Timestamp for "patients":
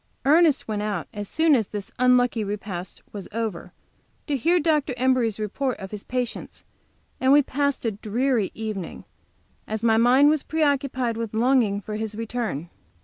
6.03-6.65